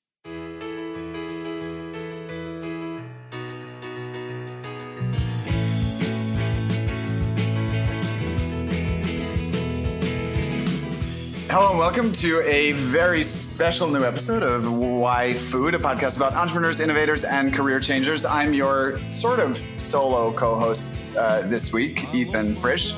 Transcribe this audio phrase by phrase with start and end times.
[11.50, 16.32] Hello and welcome to a very special new episode of Why Food, a podcast about
[16.34, 18.24] entrepreneurs, innovators, and career changers.
[18.24, 22.92] I'm your sort of solo co host uh, this week, Ethan Frisch.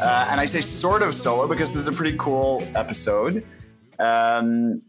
[0.00, 3.44] Uh, and I say sort of solo because this is a pretty cool episode.
[3.98, 4.80] Um,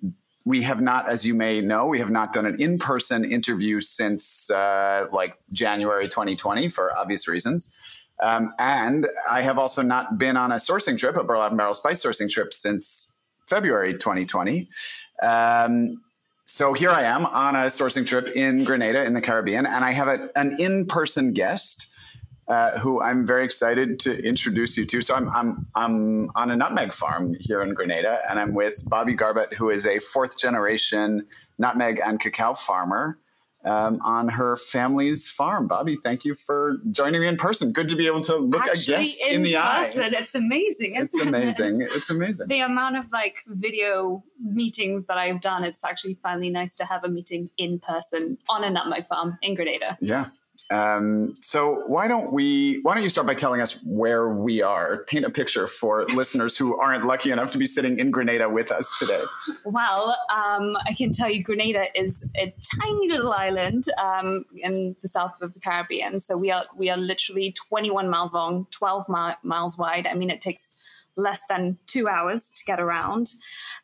[0.45, 3.81] we have not, as you may know, we have not done an in person interview
[3.81, 7.70] since uh, like January 2020 for obvious reasons.
[8.21, 11.73] Um, and I have also not been on a sourcing trip, a burlap and barrel
[11.73, 13.15] spice sourcing trip since
[13.49, 14.70] February 2020.
[15.21, 16.02] Um,
[16.45, 19.91] so here I am on a sourcing trip in Grenada in the Caribbean, and I
[19.91, 21.88] have a, an in person guest.
[22.48, 25.04] Uh, who I'm very excited to introduce you to.
[25.04, 29.15] So I'm, I'm I'm on a nutmeg farm here in Grenada, and I'm with Bobby
[29.15, 31.27] Garbutt, who is a fourth generation
[31.60, 33.20] nutmeg and cacao farmer
[33.65, 35.68] um, on her family's farm.
[35.68, 37.71] Bobby, thank you for joining me in person.
[37.71, 40.18] Good to be able to look Actually, a guest in, in the person, eye.
[40.18, 40.96] It's amazing.
[40.96, 41.27] It's it?
[41.27, 41.82] amazing.
[41.82, 42.48] It's amazing.
[42.48, 47.04] The amount of like video meetings that I've done, it's actually finally nice to have
[47.04, 49.98] a meeting in person on a nutmeg farm in Grenada.
[50.01, 50.27] Yeah.
[50.71, 52.79] Um, so why don't we?
[52.84, 55.03] Why don't you start by telling us where we are?
[55.05, 58.71] Paint a picture for listeners who aren't lucky enough to be sitting in Grenada with
[58.71, 59.23] us today.
[59.65, 65.07] Well, um, I can tell you, Grenada is a tiny little island um, in the
[65.07, 66.19] south of the Caribbean.
[66.19, 70.06] So we are we are literally 21 miles long, 12 mi- miles wide.
[70.06, 70.78] I mean, it takes
[71.16, 73.33] less than two hours to get around.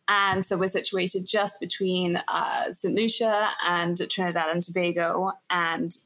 [0.08, 2.94] And so we're situated just between uh, St.
[2.96, 5.98] Lucia and Trinidad and Tobago, and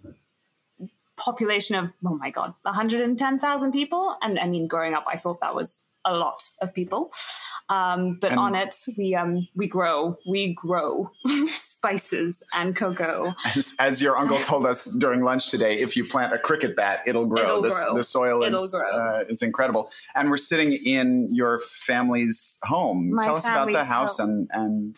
[1.20, 5.54] population of oh my god 110,000 people and I mean growing up I thought that
[5.56, 7.12] was a lot of people
[7.70, 11.12] um, but And- on it we um, we grow we grow
[11.48, 16.34] spices and cocoa As, as your uncle told us during lunch today, if you plant
[16.34, 17.44] a cricket bat, it'll grow.
[17.44, 17.96] It'll This- grow.
[17.96, 19.92] The soil It'll is uh, is incredible.
[20.16, 23.14] And we're sitting in your family's home.
[23.14, 24.30] My Tell us about the house home.
[24.30, 24.96] and and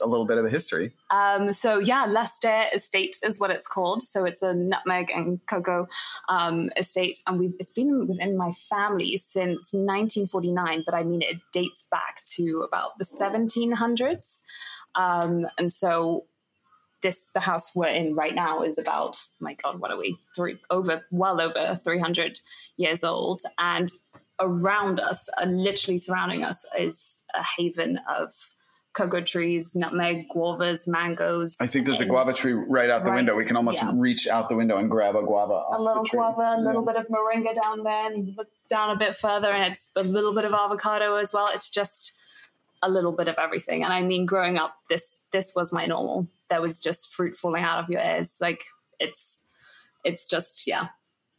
[0.00, 0.92] a little bit of the history.
[1.10, 4.02] Um, so yeah, Leicester Estate is what it's called.
[4.02, 5.88] So it's a nutmeg and cocoa
[6.28, 10.82] um, estate, and we've it's been within my family since 1949.
[10.84, 14.42] But I mean, it dates back to about the 1700s,
[14.94, 16.26] um, and so
[17.02, 20.58] this the house we're in right now is about my god, what are we three
[20.70, 22.40] over well over 300
[22.76, 23.90] years old, and
[24.40, 28.32] around us, and literally surrounding us, is a haven of
[28.96, 31.58] cocoa trees, nutmeg, guavas, mangoes.
[31.60, 33.16] I think there's a guava tree right out the Right.
[33.16, 33.36] window.
[33.36, 33.90] We can almost Yeah.
[33.94, 35.52] reach out the window and grab a guava.
[35.52, 36.92] Off A little guava, a little Yeah.
[36.92, 40.02] bit of moringa down there, and you look down a bit further, and it's a
[40.02, 41.48] little bit of avocado as well.
[41.48, 42.18] It's just
[42.82, 43.84] a little bit of everything.
[43.84, 46.26] And I mean, growing up, this this was my normal.
[46.48, 48.38] There was just fruit falling out of your ears.
[48.40, 48.64] Like
[48.98, 49.42] it's
[50.04, 50.88] it's just yeah,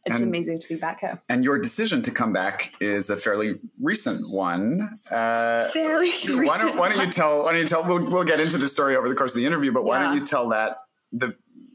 [0.08, 1.20] it's And- amazing to be back here.
[1.28, 4.90] And your decision to come back is a fairly recent one.
[5.10, 6.10] Uh, Fairly
[6.46, 7.44] why don't Why don't you tell?
[7.44, 7.84] Why don't you tell?
[7.84, 10.14] We'll we'll get into the story over the course of the interview, but why don't
[10.14, 10.78] you tell that
[11.12, 11.34] the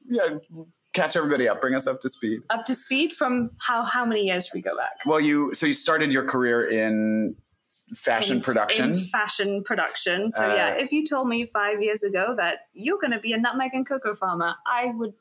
[0.09, 0.37] yeah
[0.93, 2.41] catch everybody up, bring us up to speed.
[2.51, 4.91] up to speed from how how many years should we go back?
[5.05, 7.35] Well, you so you started your career in
[7.95, 8.91] fashion in- production.
[8.93, 10.29] in fashion production.
[10.29, 13.33] So Uh, yeah, if you told me five years ago that you're going to be
[13.33, 15.13] a nutmeg and cocoa farmer, I would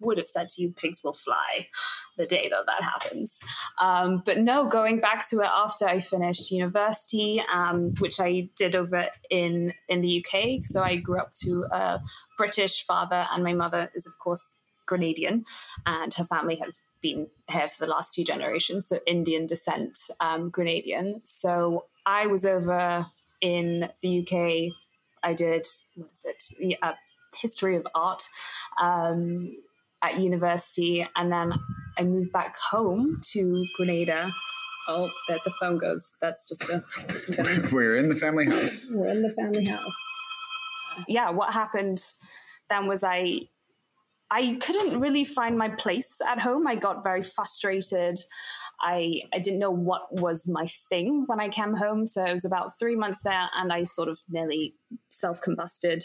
[0.00, 1.68] would have said to you, pigs will fly
[2.16, 3.40] the day that that happens.
[3.80, 8.74] Um, but no, going back to it after I finished university, um, which I did
[8.74, 10.64] over in in the UK.
[10.64, 12.00] So I grew up to a
[12.36, 14.54] British father, and my mother is of course
[14.88, 15.44] Grenadian,
[15.84, 20.50] and her family has been here for the last few generations, so Indian descent, um,
[20.50, 21.26] Grenadian.
[21.26, 23.06] So I was over
[23.40, 24.72] in the UK.
[25.22, 26.76] I did what is it?
[26.82, 26.92] Uh,
[27.36, 28.22] history of art
[28.80, 29.56] um,
[30.06, 31.52] at university, and then
[31.98, 34.30] I moved back home to Grenada.
[34.88, 36.12] Oh, that the phone goes.
[36.20, 36.82] That's just a.
[37.38, 38.90] I'm gonna- We're in the family house.
[38.94, 39.96] we're in the family house.
[41.08, 42.02] Yeah, what happened
[42.70, 43.40] then was I
[44.30, 46.66] I couldn't really find my place at home.
[46.66, 48.18] I got very frustrated.
[48.80, 52.06] I I didn't know what was my thing when I came home.
[52.06, 54.74] So it was about three months there and I sort of nearly
[55.08, 56.04] self-combusted,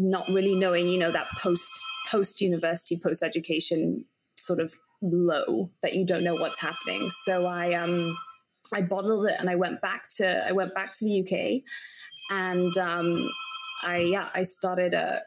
[0.00, 1.68] not really knowing, you know, that post
[2.10, 4.04] post university, post education
[4.36, 7.10] sort of low that you don't know what's happening.
[7.10, 8.16] So I um
[8.72, 11.62] I bottled it and I went back to I went back to the UK
[12.30, 13.30] and um,
[13.82, 15.22] I yeah I started a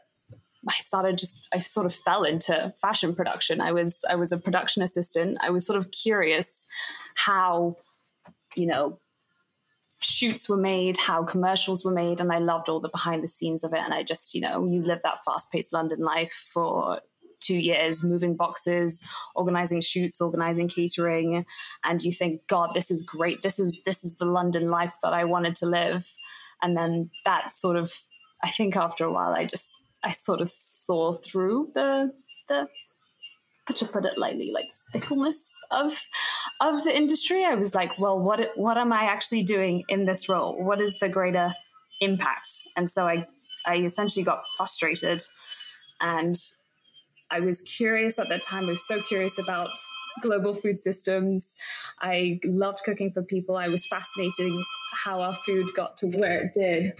[0.66, 3.60] I started just I sort of fell into fashion production.
[3.60, 5.38] I was I was a production assistant.
[5.40, 6.66] I was sort of curious
[7.14, 7.76] how
[8.56, 8.98] you know
[10.04, 13.64] shoots were made, how commercials were made, and I loved all the behind the scenes
[13.64, 13.80] of it.
[13.80, 17.00] And I just, you know, you live that fast paced London life for
[17.40, 19.02] two years, moving boxes,
[19.34, 21.44] organizing shoots, organizing catering,
[21.84, 23.42] and you think, God, this is great.
[23.42, 26.08] This is this is the London life that I wanted to live.
[26.62, 27.92] And then that sort of,
[28.42, 32.12] I think after a while, I just I sort of saw through the
[32.48, 32.68] the
[33.74, 36.00] to put it lightly, like fickleness of
[36.60, 37.44] of the industry.
[37.44, 40.56] I was like, well, what what am I actually doing in this role?
[40.64, 41.52] What is the greater
[42.00, 42.48] impact?
[42.76, 43.24] And so I
[43.66, 45.22] I essentially got frustrated,
[46.00, 46.36] and
[47.30, 48.66] I was curious at that time.
[48.66, 49.70] I was so curious about
[50.22, 51.56] global food systems.
[52.00, 53.56] I loved cooking for people.
[53.56, 54.52] I was fascinated
[54.92, 56.92] how our food got to where it did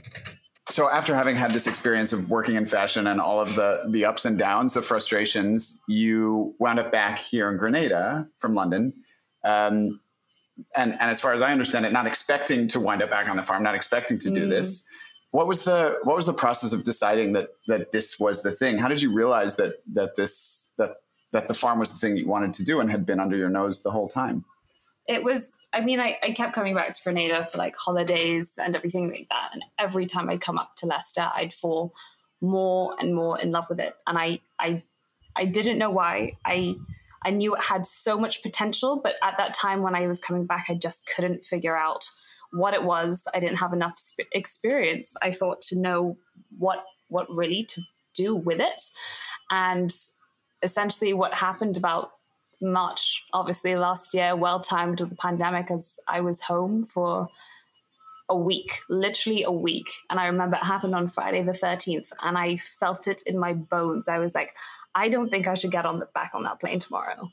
[0.74, 4.04] so after having had this experience of working in fashion and all of the the
[4.04, 8.92] ups and downs, the frustrations, you wound up back here in Grenada from London.
[9.44, 10.00] Um,
[10.76, 13.36] and, and as far as I understand it, not expecting to wind up back on
[13.36, 14.50] the farm, not expecting to do mm.
[14.50, 14.84] this.
[15.30, 18.76] What was the what was the process of deciding that that this was the thing?
[18.76, 20.96] How did you realize that that this that
[21.30, 23.48] that the farm was the thing you wanted to do and had been under your
[23.48, 24.44] nose the whole time?
[25.06, 28.74] It was i mean I, I, kept coming back to grenada for like holidays and
[28.74, 29.50] everything like that.
[29.52, 31.94] And every time i'd come up to leicester i'd fall
[32.40, 33.92] more and more in love with it.
[34.06, 34.82] And i i
[35.36, 36.34] i didn't know why.
[36.44, 36.76] I
[37.24, 40.46] i knew it had so much potential but at that time when i was coming
[40.46, 42.04] back i just couldn't figure out
[42.52, 43.26] what it was.
[43.34, 46.16] I didn't have enough sp- experience i thought to know
[46.58, 47.82] what what really to
[48.14, 48.80] do with it.
[49.50, 49.92] And
[50.62, 52.12] essentially what happened about
[52.60, 57.28] March, obviously last year, well timed with the pandemic, as I was home for
[58.28, 59.88] a week, literally a week.
[60.08, 63.52] And I remember it happened on Friday the 13th, and I felt it in my
[63.52, 64.08] bones.
[64.08, 64.54] I was like,
[64.94, 67.30] I don't think I should get on the back on that plane tomorrow.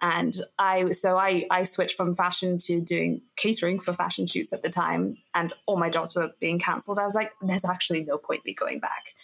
[0.00, 4.62] And I so I I switched from fashion to doing catering for fashion shoots at
[4.62, 6.98] the time, and all my jobs were being cancelled.
[6.98, 9.14] I was like, there's actually no point me going back.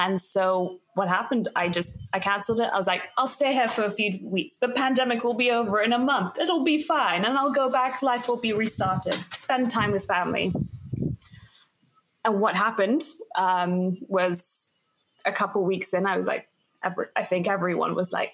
[0.00, 2.70] And so what happened, I just I canceled it.
[2.72, 4.54] I was like, I'll stay here for a few weeks.
[4.54, 6.38] The pandemic will be over in a month.
[6.38, 7.26] It'll be fine.
[7.26, 9.14] And I'll go back, life will be restarted.
[9.36, 10.54] Spend time with family.
[12.24, 13.02] And what happened
[13.36, 14.68] um, was
[15.26, 16.48] a couple weeks in, I was like,
[16.82, 18.32] every, I think everyone was like,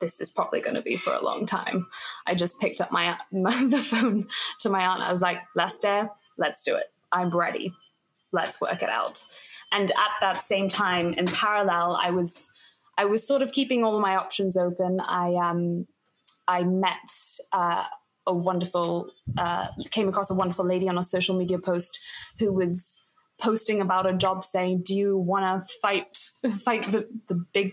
[0.00, 1.86] this is probably going to be for a long time.
[2.26, 4.26] I just picked up my, my the phone
[4.58, 5.00] to my aunt.
[5.00, 6.90] I was like, Leicester, let's do it.
[7.12, 7.72] I'm ready.
[8.32, 9.24] Let's work it out
[9.72, 12.50] and at that same time, in parallel, I was
[12.98, 15.00] I was sort of keeping all my options open.
[15.00, 15.86] I um
[16.46, 17.10] I met
[17.52, 17.84] uh,
[18.26, 21.98] a wonderful uh, came across a wonderful lady on a social media post
[22.38, 23.00] who was
[23.40, 26.04] posting about a job saying, "Do you want to fight
[26.64, 27.72] fight the the big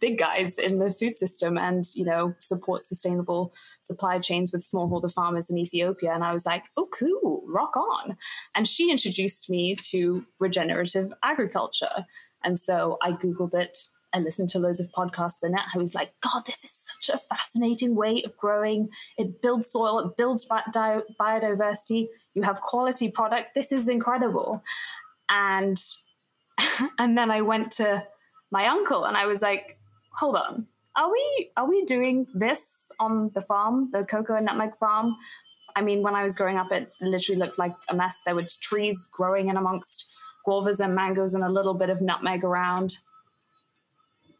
[0.00, 5.12] big guys in the food system and you know support sustainable supply chains with smallholder
[5.12, 6.12] farmers in Ethiopia.
[6.12, 8.16] And I was like oh cool rock on.
[8.54, 12.06] And she introduced me to regenerative agriculture.
[12.42, 13.78] And so I googled it.
[14.12, 17.18] I listened to loads of podcasts and I was like god this is such a
[17.18, 18.88] fascinating way of growing.
[19.16, 22.08] It builds soil it builds bi- biodiversity.
[22.34, 23.54] You have quality product.
[23.54, 24.62] This is incredible.
[25.28, 25.80] And
[26.98, 28.04] and then I went to
[28.50, 29.79] my uncle and I was like
[30.12, 30.66] hold on.
[30.96, 35.16] Are we are we doing this on the farm, the cocoa and nutmeg farm?
[35.76, 38.20] I mean, when I was growing up, it literally looked like a mess.
[38.24, 40.12] There were trees growing in amongst
[40.46, 42.98] guavas and mangoes and a little bit of nutmeg around.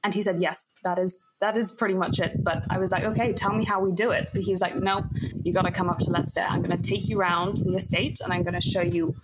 [0.03, 3.05] And he said, "Yes, that is that is pretty much it." But I was like,
[3.05, 5.05] "Okay, tell me how we do it." But he was like, "No,
[5.45, 6.41] you got to come up to Leicester.
[6.41, 9.15] I'm going to take you around the estate and I'm going to show you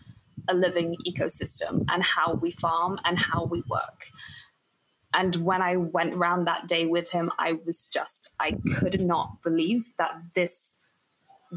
[0.49, 4.11] a living ecosystem and how we farm and how we work."
[5.17, 9.43] And when I went around that day with him, I was just, I could not
[9.43, 10.79] believe that this,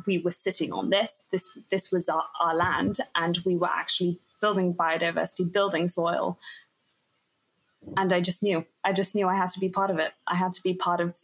[0.08, 4.18] we were sitting on this, this, this was our, our land, and we were actually
[4.40, 6.40] building biodiversity, building soil.
[7.98, 10.14] And I just knew, I just knew I had to be part of it.
[10.26, 11.18] I had to be part of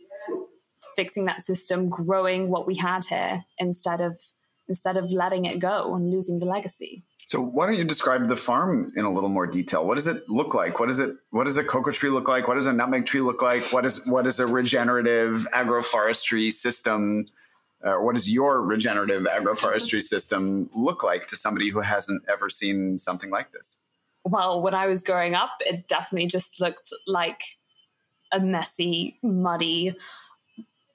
[0.97, 4.21] fixing that system, growing what we had here instead of
[4.67, 7.03] instead of letting it go and losing the legacy.
[7.19, 9.85] So why don't you describe the farm in a little more detail?
[9.85, 10.79] What does it look like?
[10.79, 12.47] What does it what does a cocoa tree look like?
[12.47, 13.63] What does a nutmeg tree look like?
[13.73, 17.25] What is what is a regenerative agroforestry system?
[17.83, 22.97] Uh, what does your regenerative agroforestry system look like to somebody who hasn't ever seen
[22.97, 23.77] something like this?
[24.23, 27.41] Well, when I was growing up, it definitely just looked like
[28.31, 29.95] a messy, muddy,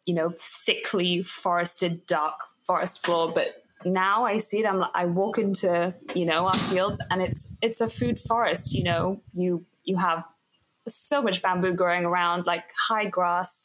[0.04, 2.34] you know, thickly forested dark
[2.70, 4.66] forest floor, but now I see it.
[4.66, 8.74] I'm I walk into you know our fields, and it's it's a food forest.
[8.74, 10.22] You know, you you have
[10.88, 13.64] so much bamboo growing around, like high grass.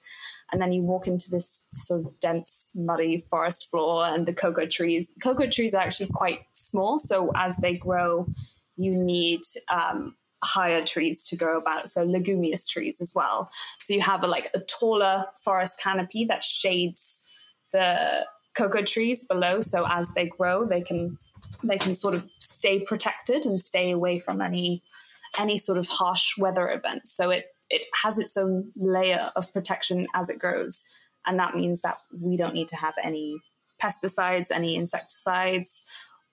[0.51, 4.67] And then you walk into this sort of dense, muddy forest floor and the cocoa
[4.67, 5.09] trees.
[5.21, 6.99] Cocoa trees are actually quite small.
[6.99, 8.27] So as they grow,
[8.75, 11.89] you need um, higher trees to grow about.
[11.89, 13.49] So leguminous trees as well.
[13.79, 17.23] So you have a, like a taller forest canopy that shades
[17.71, 19.61] the cocoa trees below.
[19.61, 21.17] So as they grow, they can
[21.63, 24.83] they can sort of stay protected and stay away from any
[25.37, 27.11] any sort of harsh weather events.
[27.11, 30.85] So it it has its own layer of protection as it grows,
[31.25, 33.37] and that means that we don't need to have any
[33.81, 35.85] pesticides, any insecticides,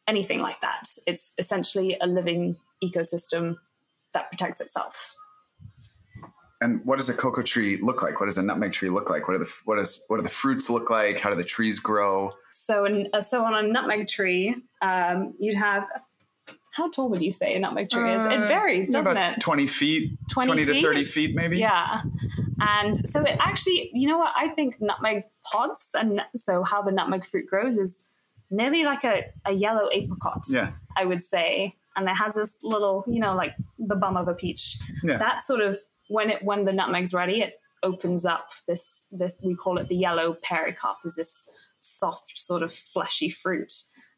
[0.06, 0.88] anything like that.
[1.06, 3.56] It's essentially a living ecosystem
[4.12, 5.14] that protects itself.
[6.62, 8.20] And what does a cocoa tree look like?
[8.20, 9.26] What does a nutmeg tree look like?
[9.26, 11.18] What are the what is what do the fruits look like?
[11.20, 12.32] How do the trees grow?
[12.52, 15.88] So, in, uh, so on a nutmeg tree, um, you'd have
[16.72, 18.24] how tall would you say a nutmeg tree is?
[18.24, 19.40] It Uh, varies, doesn't about it?
[19.40, 21.58] 20 feet, 20 20, to 30 feet, maybe.
[21.58, 22.00] Yeah.
[22.60, 24.32] And so it actually, you know what?
[24.36, 28.04] I think nutmeg pods and so how the nutmeg fruit grows is
[28.50, 30.70] nearly like a, a yellow apricot, Yeah.
[30.96, 31.76] I would say.
[31.94, 34.78] And it has this little, you know, like the bum of a peach.
[35.02, 35.18] Yeah.
[35.18, 35.76] That sort of
[36.12, 39.96] when it when the nutmeg's ready, it opens up this this we call it the
[39.96, 41.48] yellow pericarp is this
[41.80, 43.72] soft sort of fleshy fruit.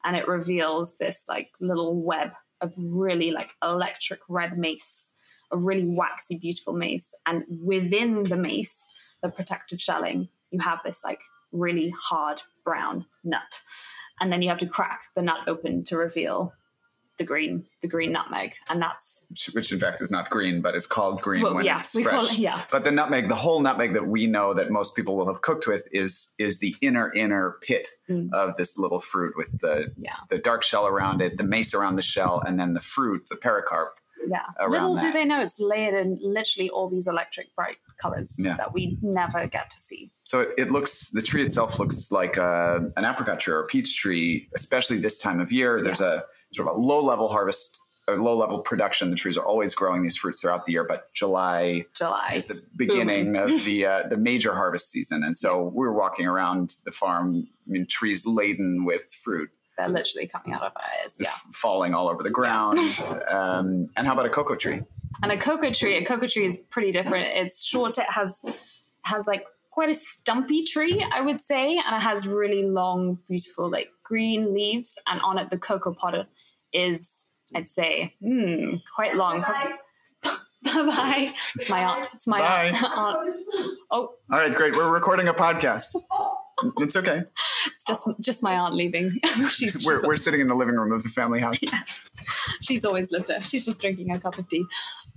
[0.05, 5.13] And it reveals this like little web of really like electric red mace
[5.53, 7.15] a really waxy beautiful mace.
[7.27, 8.91] And within the mace
[9.23, 11.21] the protective shelling you have this like
[11.53, 13.61] really hard brown nut.
[14.21, 16.53] And then you have to crack the nut open to reveal
[17.17, 20.87] the green the green nutmeg and that's Which, in fact is not green, but is
[20.87, 22.15] called green well, when yeah it's we fresh.
[22.15, 25.17] call it yeah But the nutmeg, the whole nutmeg that we know that most people
[25.17, 28.29] will have cooked with is is the inner inner pit Mm.
[28.35, 31.95] of this little fruit with the yeah the dark shell around it, the mace around
[31.95, 33.93] the shell, and then the fruit, the pericarp.
[34.27, 34.41] Yeah.
[34.69, 38.57] Little do they know it's layered in literally all these electric bright colors Yeah.
[38.57, 40.11] that we never get to see.
[40.23, 43.67] So it, it looks the tree itself looks like a, an apricot tree or a
[43.67, 45.83] peach tree, especially this time of year.
[45.83, 49.11] There's a sort of a low level harvest, a low level production.
[49.11, 52.61] The trees are always growing these fruits throughout the year, but July July is the
[52.77, 56.93] beginning of the uh, the major harvest season, and so we were walking around the
[56.93, 57.47] farm.
[57.67, 61.17] I mean, trees laden with fruit They're literally coming out of our ears.
[61.19, 61.29] Yeah.
[61.29, 62.79] f- falling all over the ground.
[63.29, 64.83] um, and how about a cocoa tree?
[65.23, 67.29] And a cocoa tree, a cocoa tree is pretty different.
[67.29, 67.97] It's short.
[67.99, 68.43] It has
[69.03, 73.69] has like quite a stumpy tree, I would say, and it has really long, beautiful
[73.71, 74.99] like green leaves.
[75.07, 76.27] And on it, the cocoa pod
[76.73, 79.45] is, I'd say, hmm, quite long.
[80.23, 81.35] Bye bye.
[81.57, 82.09] It's my aunt.
[82.15, 82.73] It's my Bye.
[82.75, 82.85] aunt.
[82.85, 83.35] aunt.
[83.91, 84.75] Oh, All right, great.
[84.77, 85.95] We're recording a podcast.
[86.79, 87.25] It's okay.
[87.67, 89.19] it's just just my aunt leaving.
[89.25, 91.59] she's she's, We're, we're sitting in the living room of the family house.
[92.63, 93.43] she's always lived there.
[93.43, 94.65] She's just drinking a cup of tea.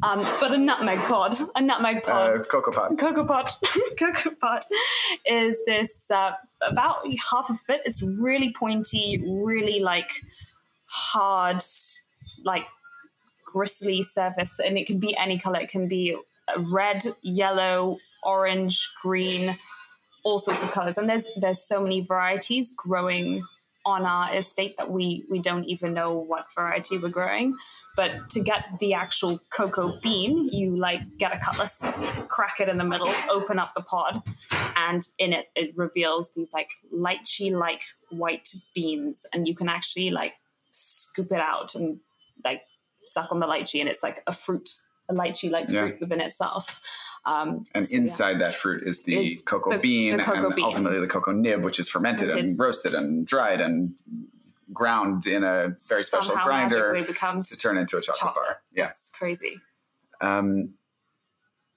[0.04, 2.40] Um, but a nutmeg pod, a nutmeg pod.
[2.40, 2.98] Uh, cocoa pod.
[2.98, 3.50] Cocoa pod,
[4.00, 4.64] cocoa pod
[5.26, 6.98] is this uh, about
[7.32, 7.82] half a foot.
[7.86, 10.12] It's really pointy, really like
[10.86, 11.64] hard,
[12.44, 12.66] like
[13.46, 15.60] gristly surface, and it can be any color.
[15.60, 16.16] It can be
[16.72, 19.56] red, yellow, orange, green,
[20.24, 20.98] all sorts of colors.
[20.98, 23.44] And there's there's so many varieties growing
[23.88, 27.56] on our estate that we we don't even know what variety we're growing.
[27.96, 31.86] But to get the actual cocoa bean, you like get a cutlass,
[32.28, 34.22] crack it in the middle, open up the pod,
[34.76, 40.10] and in it it reveals these like lychee like white beans, and you can actually
[40.10, 40.34] like
[40.72, 42.00] scoop it out and
[42.44, 42.64] like
[43.06, 44.70] suck on the lychee, and it's like a fruit,
[45.16, 45.82] lychee like Yeah.
[45.82, 46.82] fruit within itself.
[47.26, 47.98] Um, And so, yeah.
[48.02, 50.66] inside that fruit is the Is cocoa the- bean the cocoa and bean.
[50.66, 52.46] ultimately the cocoa nib, which is fermented Fermented.
[52.46, 53.98] and roasted and dried and
[54.74, 58.46] ground in a very special somehow grinder becomes to turn into a chocolate, chocolate.
[58.46, 58.62] bar.
[58.74, 58.86] Yeah.
[58.88, 59.60] That's crazy.
[60.22, 60.74] Um,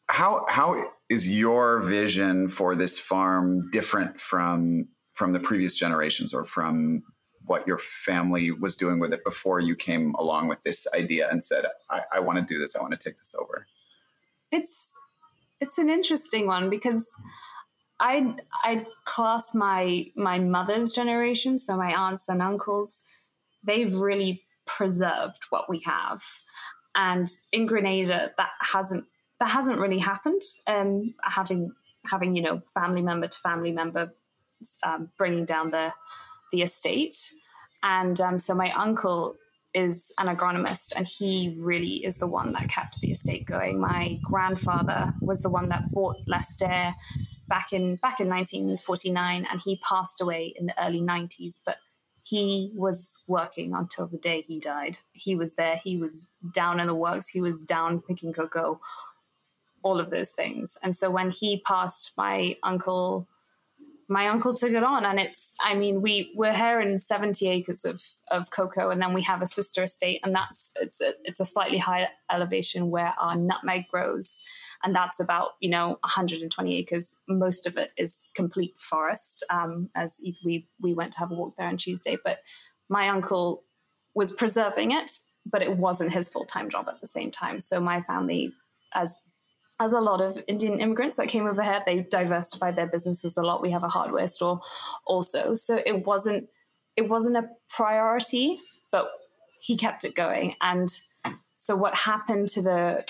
[0.09, 6.45] how how is your vision for this farm different from from the previous generations or
[6.45, 7.03] from
[7.50, 11.42] what your family was doing with it before you came along with this idea and
[11.42, 13.66] said, I, I want to do this, I want to take this over?
[14.52, 14.95] It's
[15.59, 17.11] it's an interesting one because
[17.99, 23.02] I I class my my mother's generation, so my aunts and uncles,
[23.64, 26.23] they've really preserved what we have,
[26.95, 29.07] and in Grenada that hasn't
[29.40, 30.42] that hasn't really happened.
[30.69, 31.73] Um, having
[32.07, 34.12] having you know family member to family member
[34.85, 35.92] um, bringing down the
[36.52, 37.14] the estate,
[37.83, 39.37] and um, so my uncle
[39.75, 43.78] is an agronomist and he really is the one that kept the estate going.
[43.78, 46.92] My grandfather was the one that bought Leicester
[47.49, 51.76] back in back in 1949 and he passed away in the early 90s but
[52.23, 54.99] he was working until the day he died.
[55.12, 58.80] He was there, he was down in the works, he was down picking cocoa
[59.83, 60.76] all of those things.
[60.83, 63.26] And so when he passed, my uncle
[64.11, 65.07] my uncle took it on.
[65.07, 69.14] And it's i mean we we're here in 70 acres of of cocoa and then
[69.14, 73.14] we have a sister estate and that's it's a, it's a slightly higher elevation where
[73.19, 74.40] our nutmeg grows.
[74.83, 77.14] And that's about you know 120 acres.
[77.29, 81.35] Most of it is complete forest um, as if we we went to have a
[81.35, 82.19] walk there on tuesday.
[82.23, 82.38] But
[82.88, 83.64] my uncle
[84.14, 85.12] was preserving it
[85.47, 87.61] but it wasn't his full-time job at the same time.
[87.61, 88.52] So my family
[88.95, 89.19] as
[89.81, 93.43] as a lot of Indian immigrants that came over here, they diversified their businesses a
[93.43, 93.63] lot.
[93.63, 94.61] We have a hardware store
[95.07, 96.49] also, so it wasn't
[96.97, 98.59] it wasn't a priority,
[98.93, 99.11] but
[99.63, 100.55] he kept it going.
[100.61, 100.89] And
[101.57, 103.05] so what happened to the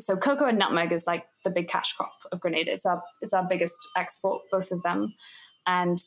[0.00, 2.72] so cocoa and nutmeg is like the big cash crop of Grenada.
[2.72, 5.14] It's our it's our biggest export, both of them,
[5.66, 5.98] and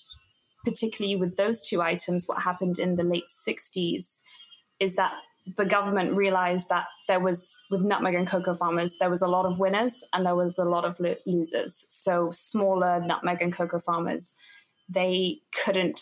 [0.65, 4.19] particularly with those two items, what happened in the late '60s
[4.79, 5.13] is that
[5.57, 9.45] the government realized that there was with nutmeg and cocoa farmers there was a lot
[9.45, 11.85] of winners and there was a lot of lo- losers.
[11.89, 14.33] So smaller nutmeg and cocoa farmers
[14.89, 16.01] they couldn't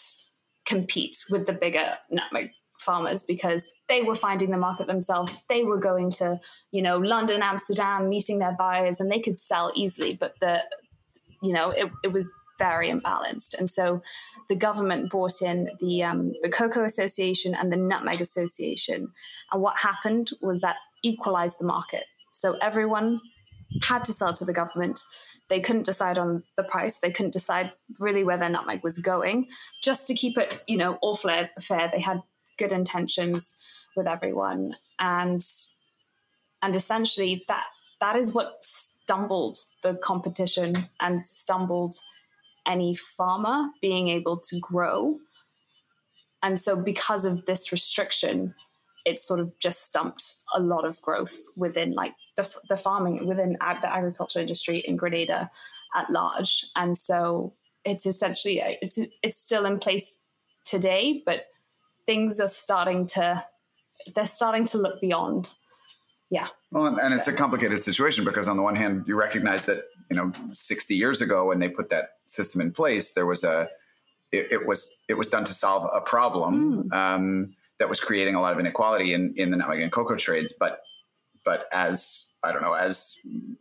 [0.65, 5.35] compete with the bigger nutmeg farmers because they were finding the market themselves.
[5.49, 6.39] They were going to
[6.71, 10.59] you know london amsterdam meeting their buyers and they could sell easily but the
[11.41, 12.31] you know it, it was
[12.61, 13.57] very imbalanced.
[13.57, 14.01] And so
[14.49, 19.07] the government brought in the, um, the Cocoa Association and the Nutmeg Association.
[19.51, 22.03] And what happened was that equalized the market.
[22.31, 23.19] So everyone
[23.81, 24.99] had to sell to the government.
[25.49, 26.99] They couldn't decide on the price.
[26.99, 29.47] They couldn't decide really where their nutmeg was going.
[29.81, 31.49] Just to keep it, you know, all fair,
[31.91, 32.21] they had
[32.57, 33.57] good intentions
[33.95, 34.75] with everyone.
[34.99, 35.41] And
[36.61, 37.63] and essentially that
[37.99, 41.95] that is what stumbled the competition and stumbled
[42.67, 45.19] any farmer being able to grow.
[46.43, 48.53] And so, because of this restriction,
[49.05, 53.57] it sort of just stumped a lot of growth within like the, the farming within
[53.61, 55.49] ag- the agriculture industry in Grenada
[55.95, 56.65] at large.
[56.75, 57.53] And so
[57.83, 60.19] it's essentially it's it's still in place
[60.63, 61.47] today, but
[62.05, 63.43] things are starting to
[64.15, 65.51] they're starting to look beyond.
[66.31, 66.47] Yeah.
[66.71, 70.15] Well, and, it's a complicated situation because on the one hand, you recognize that you
[70.15, 73.67] know 60 years ago when they put that system in place there was a
[74.31, 76.93] it, it was it was done to solve a problem mm.
[76.93, 80.53] um, that was creating a lot of inequality in in the nutmeg and cocoa trades
[80.57, 80.81] but
[81.43, 83.17] but as I don't know, as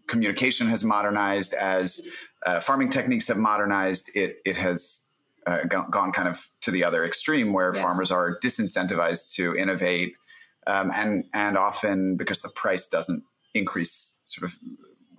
[0.07, 2.07] communication has modernized, as
[2.47, 5.05] uh, farming techniques have modernized, it it has
[5.47, 7.83] uh, gone kind of to the other extreme, where yeah.
[7.83, 10.17] farmers are disincentivized to innovate,
[10.66, 14.57] um, and and often because the price doesn't increase sort of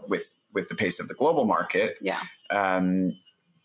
[0.07, 2.21] with with the pace of the global market, yeah.
[2.49, 3.13] Um,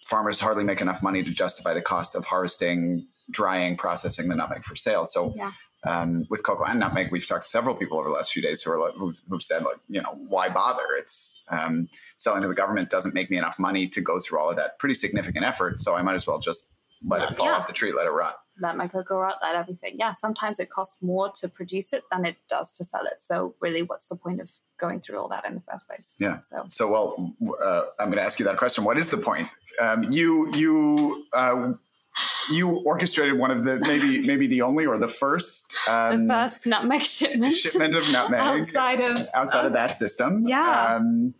[0.06, 4.62] farmers hardly make enough money to justify the cost of harvesting, drying, processing the nutmeg
[4.62, 5.04] for sale.
[5.04, 5.50] So, yeah.
[5.84, 8.62] um, with cocoa and nutmeg, we've talked to several people over the last few days
[8.62, 10.84] who are like, who've, who've said, like, you know, why bother?
[10.96, 14.50] It's um, selling to the government doesn't make me enough money to go through all
[14.50, 15.80] of that pretty significant effort.
[15.80, 16.70] So I might as well just
[17.04, 17.54] let it fall yeah.
[17.54, 19.96] off the tree, let it rot let my cocoa rot, let everything.
[19.98, 23.20] Yeah, sometimes it costs more to produce it than it does to sell it.
[23.20, 26.16] So really, what's the point of going through all that in the first place?
[26.18, 26.40] Yeah.
[26.40, 28.84] So, so well, uh, I'm going to ask you that question.
[28.84, 29.48] What is the point?
[29.80, 31.26] Um, you you.
[31.32, 31.74] Uh,
[32.50, 36.64] you orchestrated one of the maybe maybe the only or the first um, the first
[36.64, 40.48] nutmeg shipment shipment of nutmeg outside of outside of that system.
[40.48, 40.96] Yeah.
[40.96, 41.34] Um,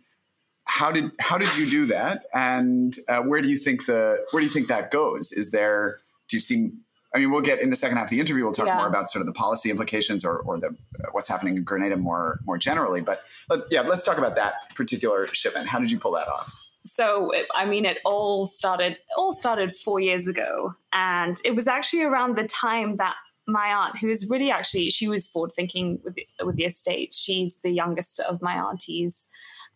[0.65, 4.41] how did how did you do that, and uh, where do you think the where
[4.41, 5.31] do you think that goes?
[5.31, 6.71] Is there do you see
[7.17, 8.43] I mean, we'll get in the second half of the interview.
[8.43, 8.77] We'll talk yeah.
[8.77, 11.97] more about sort of the policy implications or, or the uh, what's happening in Grenada
[11.97, 13.01] more more generally.
[13.01, 15.67] But let, yeah, let's talk about that particular shipment.
[15.67, 16.63] How did you pull that off?
[16.85, 22.03] So, I mean, it all started all started four years ago, and it was actually
[22.03, 23.15] around the time that
[23.47, 27.15] my aunt, who is really actually she was forward thinking with the, with the estate.
[27.15, 29.27] She's the youngest of my aunties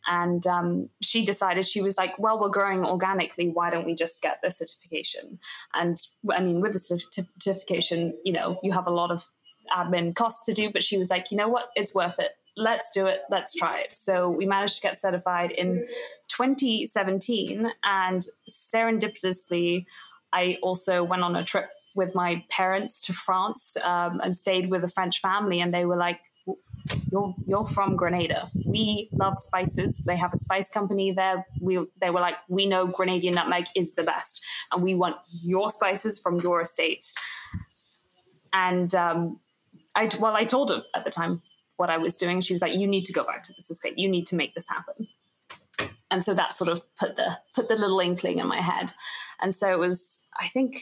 [0.07, 4.21] and um, she decided she was like well we're growing organically why don't we just
[4.21, 5.39] get the certification?
[5.73, 5.97] And
[6.31, 9.29] i mean with the certification you know you have a lot of
[9.71, 11.69] admin costs to do but she was like you know what?
[11.75, 12.31] It's worth it.
[12.57, 13.21] Let's do it.
[13.29, 13.95] Let's try it.
[13.95, 15.85] So we managed to get certified in
[16.27, 19.85] 2017 and serendipitously
[20.33, 24.83] i also went on a trip with my parents to france um, and stayed with
[24.83, 26.19] a french family and they were like
[27.11, 28.49] you're you're from Grenada.
[28.65, 29.99] We love spices.
[29.99, 31.45] They have a spice company there.
[31.59, 34.41] We they were like, we know Grenadian nutmeg is the best,
[34.71, 37.11] and we want your spices from your estate.
[38.53, 39.39] And um,
[39.95, 41.41] I well, I told her at the time
[41.77, 42.41] what I was doing.
[42.41, 43.97] She was like, you need to go back to this estate.
[43.97, 45.07] You need to make this happen.
[46.11, 48.91] And so that sort of put the put the little inkling in my head.
[49.41, 50.77] And so it was, I think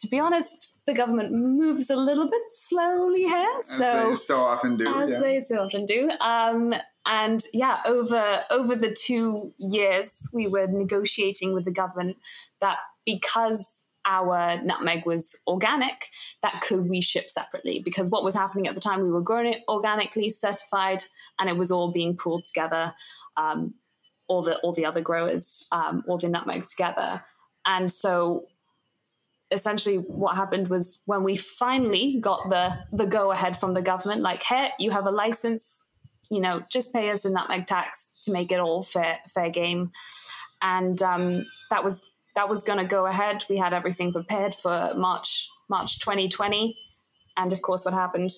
[0.00, 3.48] to be honest, the government moves a little bit slowly here.
[3.58, 4.86] As so they so often do.
[4.86, 5.20] as yeah.
[5.20, 6.10] they so often do.
[6.20, 6.74] Um,
[7.04, 12.16] and yeah, over over the two years, we were negotiating with the government
[12.60, 16.08] that because our nutmeg was organic,
[16.42, 17.80] that could we ship separately?
[17.84, 21.04] Because what was happening at the time, we were growing it organically, certified,
[21.38, 22.94] and it was all being pooled together.
[23.36, 23.74] Um,
[24.28, 27.22] all the all the other growers, um, all the nutmeg together,
[27.66, 28.46] and so
[29.52, 34.22] essentially what happened was when we finally got the the go ahead from the government
[34.22, 35.84] like hey you have a license
[36.30, 39.92] you know just pay us a nutmeg tax to make it all fair fair game.
[40.62, 42.02] And um, that was
[42.34, 43.44] that was going to go ahead.
[43.50, 46.76] We had everything prepared for march march 2020
[47.36, 48.30] and of course what happened?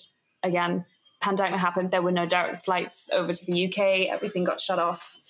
[0.43, 0.85] Again
[1.21, 1.91] pandemic happened.
[1.91, 5.21] There were no direct flights over to the uk everything got shut off.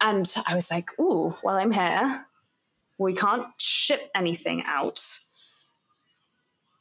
[0.00, 2.24] And i was like ooh while i'm here
[2.98, 5.00] we can't ship anything out.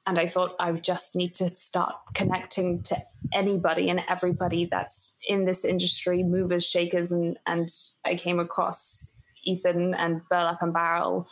[0.06, 2.96] And I thought I just need to start connecting to
[3.34, 7.70] anybody and everybody that's in this industry, movers, shakers, and and
[8.06, 9.14] I came across
[9.46, 11.28] Ethan and Burlap and Barrel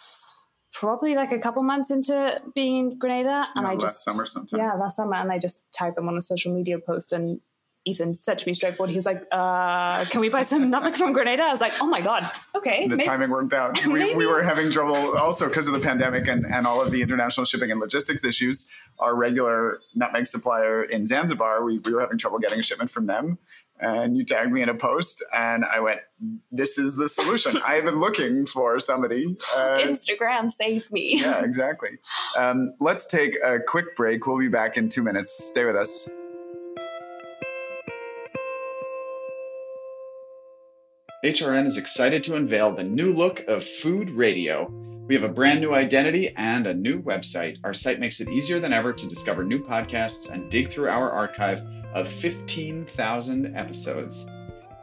[0.73, 4.25] probably like a couple months into being in Grenada, and Yeah, I last just summer
[4.25, 4.59] sometime.
[4.59, 7.39] yeah last summer, and I just tagged them on a social media post and.
[7.85, 11.13] Ethan said to me straightforward, he was like, uh, "Can we buy some nutmeg from
[11.13, 13.85] Grenada?" I was like, "Oh my god, okay." the maybe- timing worked out.
[13.85, 17.01] We, we were having trouble also because of the pandemic and, and all of the
[17.01, 18.65] international shipping and logistics issues.
[18.99, 23.05] Our regular nutmeg supplier in Zanzibar, we, we were having trouble getting a shipment from
[23.07, 23.37] them.
[23.79, 25.99] And you tagged me in a post, and I went,
[26.49, 27.61] This is the solution.
[27.65, 29.35] I have been looking for somebody.
[29.55, 31.19] Uh, Instagram saved me.
[31.21, 31.89] yeah, exactly.
[32.37, 34.25] Um, let's take a quick break.
[34.25, 35.33] We'll be back in two minutes.
[35.33, 36.09] Stay with us.
[41.25, 44.69] HRN is excited to unveil the new look of Food Radio.
[45.07, 47.57] We have a brand new identity and a new website.
[47.63, 51.09] Our site makes it easier than ever to discover new podcasts and dig through our
[51.09, 51.63] archive
[51.95, 54.27] of 15,000 episodes.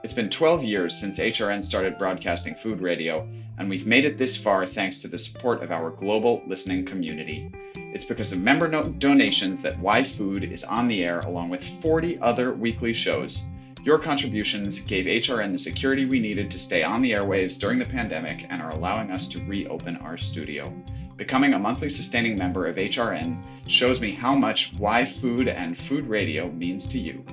[0.03, 3.25] It's been 12 years since HRN started broadcasting food radio,
[3.59, 7.53] and we've made it this far thanks to the support of our global listening community.
[7.77, 11.63] It's because of member no- donations that Why Food is on the air along with
[11.63, 13.45] 40 other weekly shows.
[13.85, 17.85] Your contributions gave HRN the security we needed to stay on the airwaves during the
[17.85, 20.73] pandemic and are allowing us to reopen our studio.
[21.17, 26.07] Becoming a monthly sustaining member of HRN shows me how much Why Food and Food
[26.07, 27.25] Radio means to you.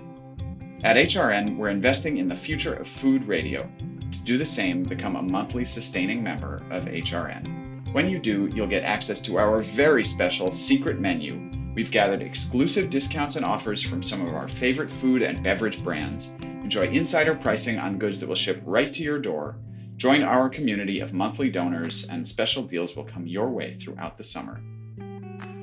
[0.84, 3.70] At HRN, we're investing in the future of food radio.
[4.12, 7.94] To do the same, become a monthly sustaining member of HRN.
[7.94, 11.52] When you do, you'll get access to our very special secret menu.
[11.80, 16.34] We've gathered exclusive discounts and offers from some of our favorite food and beverage brands.
[16.42, 19.56] Enjoy insider pricing on goods that will ship right to your door.
[19.96, 24.26] Join our community of monthly donors, and special deals will come your way throughout the
[24.26, 24.60] summer.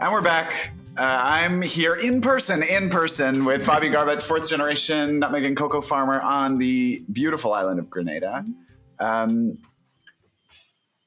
[0.00, 0.70] And we're back.
[0.96, 5.80] Uh, I'm here in person, in person with Bobby Garbutt, fourth generation nutmeg and cocoa
[5.80, 8.44] farmer on the beautiful island of Grenada.
[9.00, 9.58] Um,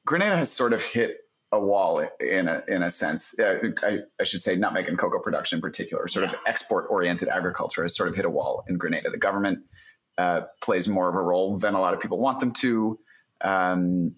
[0.04, 1.20] Grenada has sort of hit
[1.52, 3.38] a wall in a in a sense.
[3.38, 7.28] Uh, I, I should say nutmeg and cocoa production in particular, sort of export oriented
[7.28, 9.08] agriculture has sort of hit a wall in Grenada.
[9.08, 9.60] The government
[10.18, 12.98] uh, plays more of a role than a lot of people want them to.
[13.40, 14.14] Um,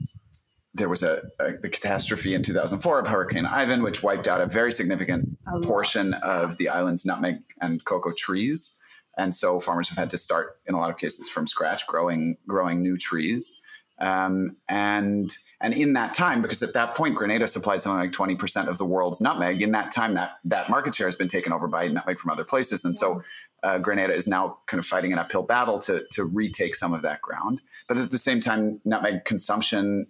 [0.75, 4.47] there was a, a the catastrophe in 2004 of Hurricane Ivan, which wiped out a
[4.47, 5.63] very significant A lot.
[5.63, 8.79] portion of the island's nutmeg and cocoa trees,
[9.17, 12.37] and so farmers have had to start, in a lot of cases, from scratch, growing
[12.47, 13.61] growing new trees.
[14.01, 18.67] Um, and and in that time, because at that point Grenada supplied something like 20%
[18.67, 19.63] of the world's nutmeg.
[19.63, 22.45] In that time, that that market share has been taken over by nutmeg from other
[22.45, 23.23] places, and so
[23.63, 27.03] uh, Grenada is now kind of fighting an uphill battle to to retake some of
[27.03, 27.61] that ground.
[27.87, 30.09] But at the same time, nutmeg consumption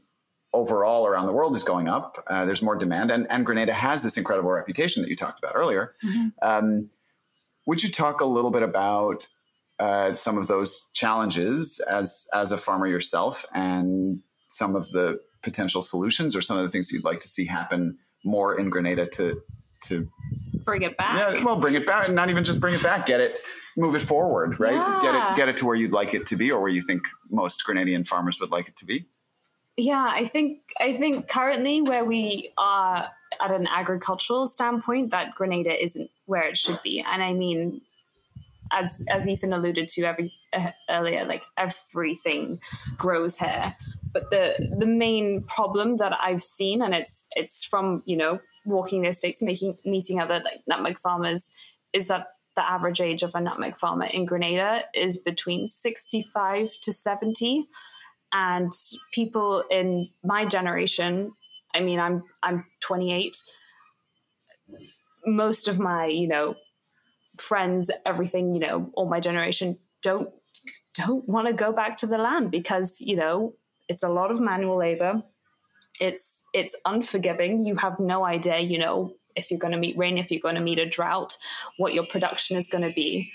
[0.54, 2.24] overall around the world is going up.
[2.28, 5.52] Uh, there's more demand, and and Grenada has this incredible reputation that you talked about
[5.54, 5.94] earlier.
[6.02, 6.32] Mhm.
[6.40, 6.90] Um,
[7.66, 9.26] would you talk a little bit about
[9.78, 15.82] uh, some of those challenges as as a farmer yourself, and some of the potential
[15.82, 19.42] solutions, or some of the things you'd like to see happen more in Grenada to
[19.84, 20.08] to
[20.64, 21.18] Bring it back.
[21.36, 23.40] yeah, well, bring it back, and not even just bring it back, get it,
[23.76, 25.02] move it forward, right?
[25.02, 27.02] Get it, get it to where you'd like it to be, or where you think
[27.30, 29.04] most Grenadian farmers would like it to be.
[29.76, 33.08] Yeah, I think I think currently where we are
[33.42, 37.80] at an agricultural standpoint, that Grenada isn't where it should be, and I mean,
[38.72, 42.60] as as Ethan alluded to every uh, earlier, like everything
[42.96, 43.74] grows here,
[44.12, 49.02] but the the main problem that I've seen, and it's it's from you know walking
[49.02, 51.50] the estates, making meeting other like nutmeg farmers,
[51.92, 56.92] is that the average age of a nutmeg farmer in Grenada is between 65 to
[56.92, 57.66] 70
[58.34, 58.72] and
[59.12, 61.32] people in my generation
[61.74, 63.36] I mean I'm I'm 28
[65.26, 66.54] most of my you know
[67.38, 70.28] friends everything you know all my generation don't
[70.94, 73.54] don't want to go back to the land because you know
[73.88, 75.22] it's a lot of manual labor.
[76.00, 77.64] It's it's unforgiving.
[77.66, 80.54] You have no idea you know if you're going to meet rain if you're going
[80.54, 81.36] to meet a drought
[81.76, 83.30] what your production is going to be.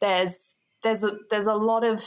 [0.00, 2.02] There's there's a there's a lot of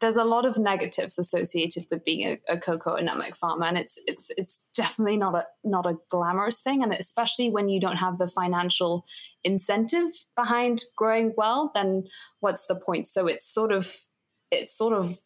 [0.00, 3.98] there's a lot of negatives associated with being a, a, cocoa nutmeg farmer, and it's
[4.06, 8.18] it's it's definitely not a not a glamorous thing, and especially when you don't have
[8.18, 9.04] the financial
[9.44, 12.04] incentive behind growing well, then
[12.40, 13.06] what's the point?
[13.06, 13.94] So it's sort of
[14.50, 15.18] it's sort of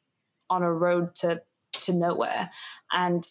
[0.51, 1.41] on a road to
[1.83, 2.51] to nowhere,
[2.93, 3.25] and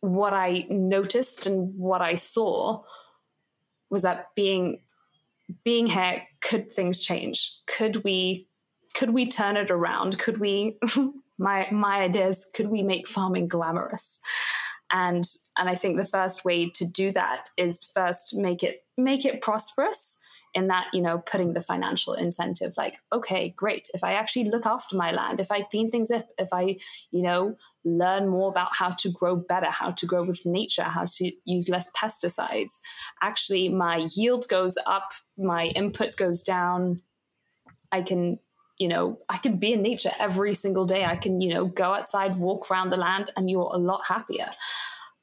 [0.00, 2.82] what I noticed and what I saw
[3.88, 4.80] was that being
[5.64, 7.52] being here, could things change?
[7.66, 8.48] Could we
[8.94, 10.18] could we turn it around?
[10.18, 10.78] Could we
[11.38, 14.20] my my ideas, could we make farming glamorous?
[14.90, 15.24] And
[15.56, 19.40] and I think the first way to do that is first make it make it
[19.40, 20.18] prosperous
[20.54, 24.66] in that you know putting the financial incentive like okay great if i actually look
[24.66, 26.76] after my land if i clean things up if i
[27.10, 31.04] you know learn more about how to grow better how to grow with nature how
[31.04, 32.80] to use less pesticides
[33.22, 36.96] actually my yield goes up my input goes down
[37.92, 38.38] i can
[38.80, 41.04] you know, I can be in nature every single day.
[41.04, 44.48] I can, you know, go outside, walk around the land, and you're a lot happier.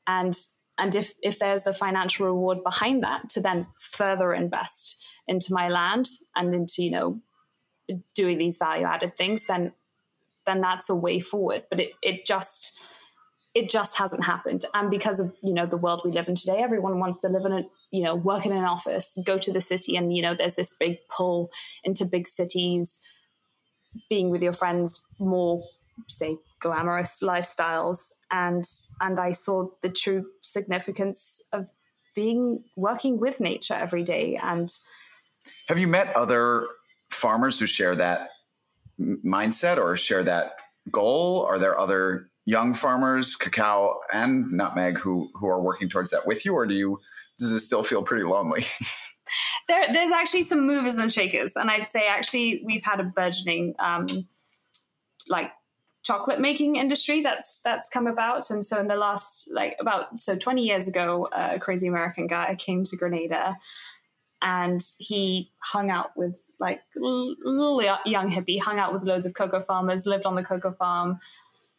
[0.06, 0.38] And
[0.78, 5.70] and if if there's the financial reward behind that to then further invest into my
[5.70, 7.20] land and into, you know,
[8.13, 9.74] doing these value added things, then
[10.46, 11.63] then that's a way forward.
[11.72, 12.80] But it it just
[13.56, 16.58] it just hasn't happened and because of you know the world we live in today
[16.60, 19.62] everyone wants to live in a you know work in an office go to the
[19.62, 21.50] city and you know there's this big pull
[21.84, 23.00] into big cities
[24.10, 25.62] being with your friends more
[26.08, 28.12] say glamorous lifestyles.
[28.32, 28.66] And
[29.02, 31.70] and I saw the true significance of
[32.16, 34.40] being working with nature every day.
[34.42, 34.72] And
[35.68, 36.68] have you met other
[37.10, 38.30] farmers who share that
[39.00, 40.52] mindset or share that
[40.92, 41.44] goal?
[41.44, 46.46] Are there other young farmers cacao and nutmeg who who are working towards that with
[46.46, 46.54] you?
[46.54, 47.00] Or do you
[47.38, 48.66] does it still feel pretty lonely
[49.67, 53.75] there, there's actually some movers and shakers, and I'd say actually we've had a burgeoning
[53.80, 54.08] um,
[55.27, 55.51] like
[56.08, 58.49] chocolate making industry that's that's come about.
[58.49, 62.56] And so in the last like about so 20 years ago a crazy american guy
[62.56, 63.58] came to grenada
[64.41, 69.60] and he hung out with like little young hippie hung out with loads of cocoa
[69.60, 71.19] farmers lived on the cocoa farm.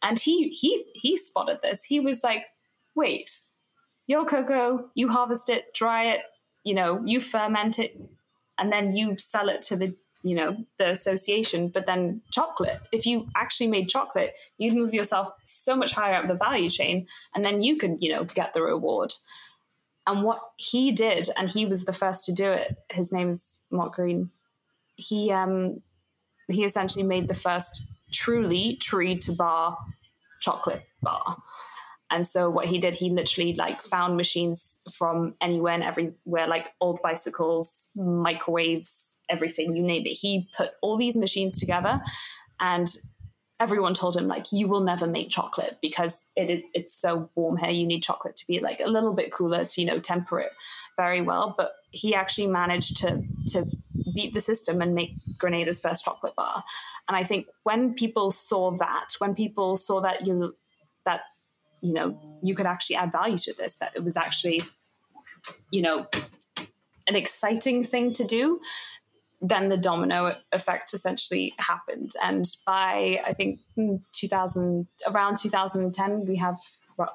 [0.03, 1.83] And he he he spotted this.
[1.83, 2.45] He was like
[2.95, 3.31] wait
[4.05, 6.21] your cocoa you harvest it dry it
[6.63, 7.99] you know, you ferment it
[8.57, 13.05] and then you sell it to the you know the association but then chocolate if
[13.05, 17.45] you actually made chocolate you'd move yourself so much higher up the value chain and
[17.45, 19.13] then you could you know get the reward.
[20.07, 23.59] And what he did and he was the first to do it his name is
[23.71, 24.29] Mott Green
[24.95, 25.81] he um
[26.47, 29.77] he essentially made the first truly tree to bar
[30.39, 31.37] chocolate bar
[32.11, 36.73] and so what he did, he literally like found machines from anywhere and everywhere, like
[36.81, 40.13] old bicycles, microwaves, everything, you name it.
[40.13, 42.01] He put all these machines together
[42.59, 42.95] and
[43.59, 47.57] everyone told him like you will never make chocolate because it, it, it's so warm
[47.57, 47.69] here.
[47.69, 50.51] You need chocolate to be like a little bit cooler to you know temper it
[50.97, 51.53] very well.
[51.57, 53.65] But he actually managed to to
[54.15, 56.63] beat the system and make grenada's first chocolate bar.
[57.07, 60.55] And i think when people saw that when people saw that you
[61.05, 61.21] that
[61.81, 64.61] you know, you could actually add value to this, that it was actually,
[65.71, 66.07] you know,
[67.07, 68.59] an exciting thing to do,
[69.41, 72.11] then the domino effect essentially happened.
[72.21, 73.59] And by, I think,
[74.11, 76.57] 2000, around 2010, we have,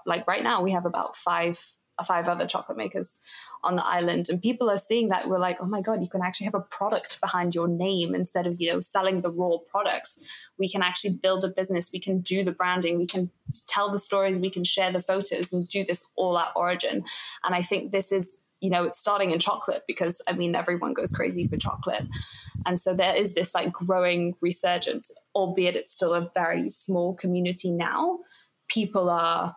[0.07, 1.61] like right now, we have about five
[2.03, 3.21] five other chocolate makers
[3.63, 4.29] on the island.
[4.29, 6.61] And people are seeing that we're like oh my god you can actually have a
[6.61, 10.19] product behind your name instead of you know selling the raw product.
[10.59, 11.91] We can actually build a business.
[11.93, 12.99] We can do the branding.
[12.99, 13.31] We can
[13.69, 14.39] tell the stories.
[14.39, 17.05] We can share the photos and do this all at origin.
[17.45, 20.95] And i think this is you know it's starting in chocolate because i mean everyone
[20.95, 22.05] goes crazy for chocolate.
[22.67, 27.71] And so there is this like growing resurgence albeit it's still a very small community
[27.71, 28.21] now.
[28.69, 29.57] People are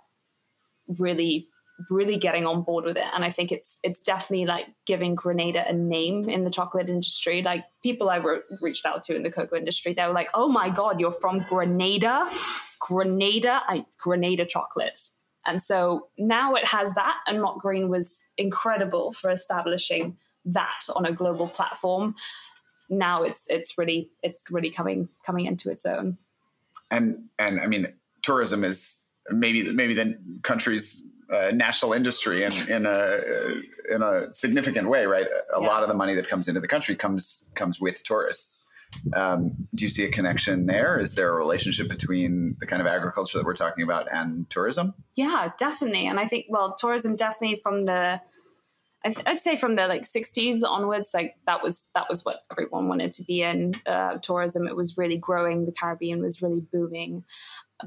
[0.87, 1.47] really
[1.89, 3.05] really getting on board with it.
[3.13, 7.41] And i think it's it's definitely like giving grenada a name in the chocolate industry.
[7.41, 10.47] Like people i wrote, reached out to in the cocoa industry they were like oh
[10.47, 12.27] my god you're from grenada?
[12.79, 13.61] Grenada?
[13.67, 14.99] I, grenada chocolate.
[15.45, 21.05] And so now it has that and Mott Green was incredible for establishing that on
[21.05, 22.15] a global platform.
[22.89, 26.17] Now it's it's really it's really coming coming into its own.
[26.89, 32.85] And and i mean tourism is maybe maybe the country's uh, national industry in in
[32.85, 33.19] a
[33.89, 35.27] in a significant way, right?
[35.55, 35.67] A yeah.
[35.67, 38.67] lot of the money that comes into the country comes comes with tourists.
[39.13, 40.97] Um, do you see a connection there?
[40.97, 44.93] Is there a relationship between the kind of agriculture that we're talking about and tourism?
[45.15, 46.07] Yeah, definitely.
[46.07, 48.21] And I think well, tourism definitely from the
[49.25, 53.11] I'd say from the like 60s onwards, like that was that was what everyone wanted
[53.13, 53.73] to be in.
[53.85, 55.65] Uh, tourism, it was really growing.
[55.65, 57.23] The Caribbean was really booming,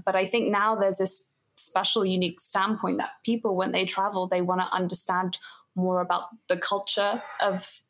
[0.05, 1.27] but I think now there's this
[1.61, 5.39] special, unique standpoint that people, when they travel, they want to understand
[5.75, 7.81] more about the culture of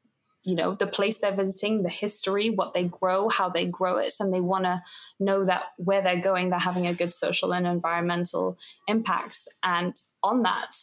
[0.45, 4.15] you know the place they're visiting the history what they grow how they grow it
[4.21, 4.83] and they want to
[5.19, 9.47] know that where they're going they're having a good social and environmental impacts.
[9.63, 10.75] And on that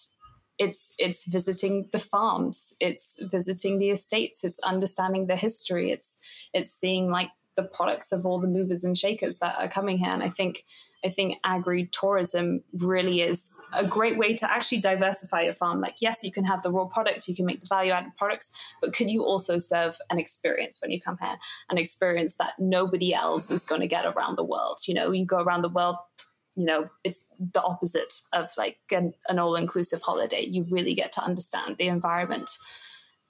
[0.57, 6.71] it's it's visiting the farms it's visiting the estates it's understanding the history it's it's
[6.71, 10.11] seeing like the products of all the movers and shakers that are coming here.
[10.11, 10.63] And I think
[11.03, 15.81] I think agri tourism really is a great way to actually diversify your farm.
[15.81, 18.51] Like, yes, you can have the raw products, you can make the value added products,
[18.79, 21.37] but could you also serve an experience when you come here?
[21.69, 24.79] An experience that nobody else is going to get around the world.
[24.87, 25.97] You know, you go around the world,
[26.55, 30.45] you know, it's the opposite of like an, an all inclusive holiday.
[30.45, 32.49] You really get to understand the environment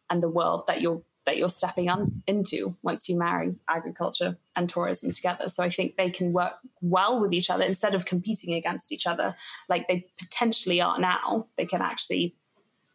[0.09, 4.69] and the world that you're that you're stepping on into once you marry agriculture and
[4.69, 5.49] tourism together.
[5.49, 9.05] So I think they can work well with each other instead of competing against each
[9.05, 9.35] other
[9.69, 11.45] like they potentially are now.
[11.57, 12.33] They can actually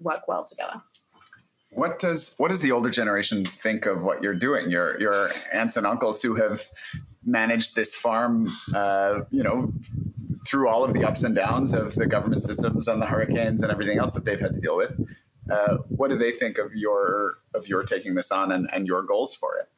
[0.01, 0.81] work well together.
[1.75, 4.71] What does what does the older generation think of what you're doing?
[4.71, 6.63] Your your aunts and uncles who have
[7.25, 9.73] managed this farm, uh, you know,
[10.47, 13.71] through all of the ups and downs of the government systems and the hurricanes and
[13.71, 14.99] everything else that they've had to deal with.
[15.51, 19.03] Uh, what do they think of your of your taking this on and, and your
[19.03, 19.69] goals for it?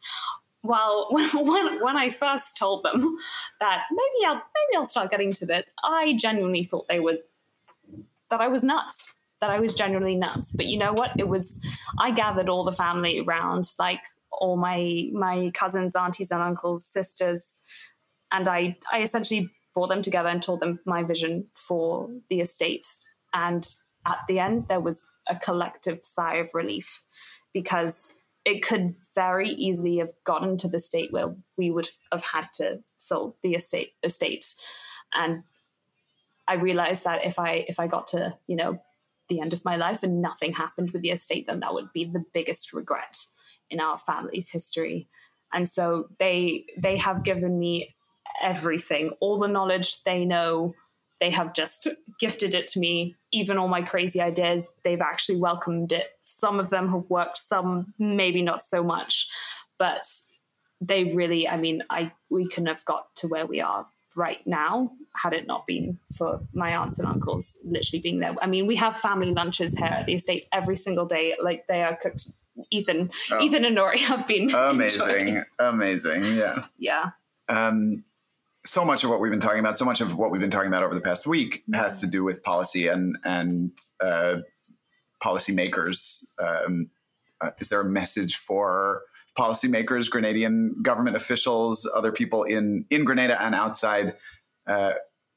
[0.62, 3.16] Well, when, when I first told them
[3.60, 7.18] that maybe I'll maybe I'll start getting to this, I genuinely thought they would
[8.30, 9.10] that I was nuts.
[9.40, 10.52] That I was genuinely nuts.
[10.52, 11.12] But you know what?
[11.18, 11.60] It was
[11.98, 14.00] I gathered all the family around, like
[14.32, 17.60] all my my cousins, aunties, and uncles, sisters,
[18.32, 22.86] and I I essentially brought them together and told them my vision for the estate.
[23.34, 23.68] And
[24.06, 27.02] at the end, there was a collective sigh of relief
[27.52, 32.48] because it could very easily have gotten to the state where we would have had
[32.54, 34.54] to sell the estate estate.
[35.14, 35.44] And
[36.46, 38.78] i realized that if i if i got to you know
[39.30, 42.04] the end of my life and nothing happened with the estate then that would be
[42.04, 43.16] the biggest regret
[43.70, 45.08] in our family's history.
[45.52, 47.88] And so they they have given me
[48.42, 50.74] everything all the knowledge they know
[51.20, 53.16] they have just gifted it to me.
[53.32, 56.10] Even all my crazy ideas, they've actually welcomed it.
[56.22, 59.28] Some of them have worked, some maybe not so much,
[59.78, 60.04] but
[60.80, 64.92] they really, I mean, I we couldn't have got to where we are right now
[65.16, 68.34] had it not been for my aunts and uncles literally being there.
[68.40, 71.34] I mean, we have family lunches here at the estate every single day.
[71.42, 72.26] Like they are cooked.
[72.70, 73.40] Ethan, oh.
[73.42, 75.44] Ethan and Nori have been amazing, enjoying.
[75.58, 76.24] amazing.
[76.24, 77.10] Yeah, yeah.
[77.48, 78.04] Um,
[78.66, 80.68] so much of what we've been talking about, so much of what we've been talking
[80.68, 84.36] about over the past week has to do with policy and and uh,
[85.22, 86.24] policymakers.
[86.38, 86.90] Um,
[87.40, 89.02] uh, is there a message for
[89.38, 94.14] policymakers, Grenadian government officials, other people in in Grenada and outside
[94.66, 94.94] uh,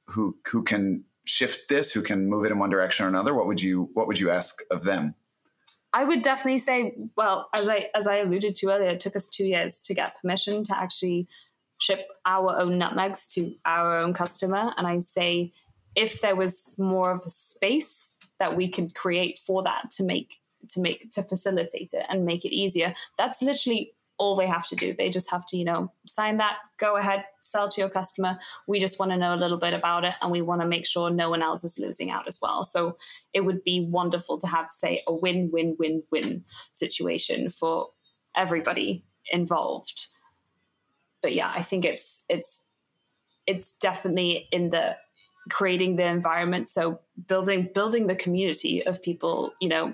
[0.08, 3.34] who who can shift this, who can move it in one direction or another?
[3.34, 5.16] What would you what would you ask of them?
[5.94, 9.28] I would definitely say, well, as I as I alluded to earlier, it took us
[9.28, 11.28] two years to get permission to actually
[11.80, 14.74] ship our own nutmegs to our own customer.
[14.78, 15.52] And I say,
[15.96, 20.40] if there was more of a space that we could create for that to make
[20.70, 24.76] to make to facilitate it and make it easier, that's literally all they have to
[24.76, 24.96] do.
[24.98, 28.40] They just have to, you know, sign that, go ahead, sell to your customer.
[28.68, 30.88] We just want to know a little bit about it and we want to make
[30.88, 32.64] sure no one else is losing out as well.
[32.64, 32.98] So
[33.34, 36.44] it would be wonderful to have, say, a win win win win
[36.74, 37.90] situation for
[38.36, 40.08] everybody involved
[41.22, 42.64] but yeah, I think it's it's
[43.46, 44.98] it's definitely in the
[45.50, 46.68] creating the environment.
[46.68, 49.94] So building building the community of people, you know,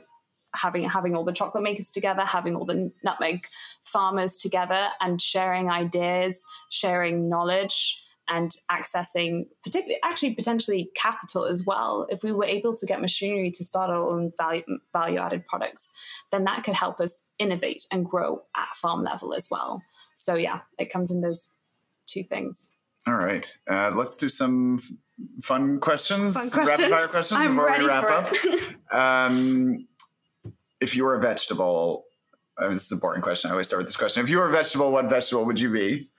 [0.55, 3.47] having having all the chocolate makers together, having all the nutmeg
[3.83, 12.07] farmers together, and sharing ideas, sharing knowledge, and accessing particularly actually potentially capital as well.
[12.09, 15.91] If we were able to get machinery to start our own value, value added products
[16.31, 19.81] then that could help us innovate and grow at farm level as well.
[20.15, 21.49] So yeah it comes in those
[22.07, 22.69] two things.
[23.05, 23.45] All right.
[23.69, 24.79] Uh, let's do some
[25.41, 26.79] fun questions, fun questions.
[26.79, 27.41] rapid fire questions.
[27.41, 28.33] I'm before we wrap up.
[28.91, 29.87] um,
[30.79, 32.05] if you were a vegetable
[32.57, 33.49] uh, this is a boring question.
[33.49, 34.23] I always start with this question.
[34.23, 36.09] If you were a vegetable what vegetable would you be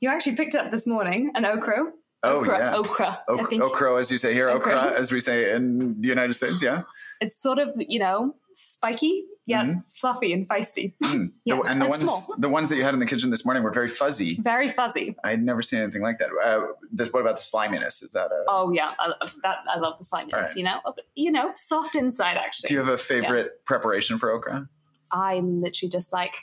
[0.00, 1.92] you actually picked up this morning an okra
[2.22, 2.74] Oh, okra, yeah.
[2.76, 3.22] okra.
[3.26, 3.32] I
[3.62, 4.98] okra, as you say here, okra, Okra.
[4.98, 6.62] as we say in the United States.
[6.62, 6.82] Yeah,
[7.22, 9.82] it's sort of you know spiky yet Mhm.
[9.94, 11.32] fluffy and feisty Mm.
[11.46, 12.36] Yeah, the, and the it's ones small.
[12.38, 14.36] the ones that you had in the kitchen this morning were very fuzzy.
[14.42, 16.28] very fuzzy I'd never seen anything like that.
[16.44, 18.02] Uh, the, what about the sliminess?
[18.02, 18.44] Is that a?
[18.48, 20.56] oh yeah I love that i love the sliminess right.
[20.56, 20.78] you know
[21.14, 24.68] you know soft inside actually do you have a favorite preparation for okra?
[25.10, 26.34] i literally just like